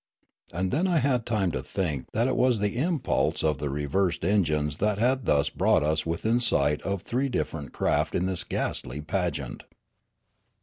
[0.51, 4.25] And then I had time to think that it was the impulse of the reversed
[4.25, 9.01] engines that had thus brought us within sight of three different craft in this ghastly
[9.01, 9.61] pageant.